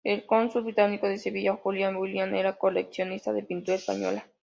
El 0.03 0.25
cónsul 0.25 0.63
británico 0.63 1.05
en 1.05 1.19
Sevilla, 1.19 1.53
Julian 1.61 1.95
Williams, 1.95 2.33
era 2.33 2.57
coleccionista 2.57 3.33
de 3.33 3.43
pintura 3.43 3.75
española. 3.77 4.25